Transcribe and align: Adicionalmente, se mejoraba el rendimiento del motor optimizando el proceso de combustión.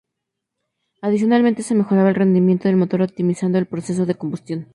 Adicionalmente, 1.03 1.61
se 1.61 1.75
mejoraba 1.75 2.09
el 2.09 2.15
rendimiento 2.15 2.67
del 2.67 2.75
motor 2.75 3.03
optimizando 3.03 3.59
el 3.59 3.67
proceso 3.67 4.07
de 4.07 4.15
combustión. 4.15 4.67